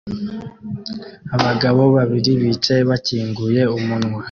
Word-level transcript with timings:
Abagabo 1.35 1.81
babiri 1.97 2.31
bicaye 2.41 2.81
bakinguye 2.89 3.61
umunwa 3.77 4.19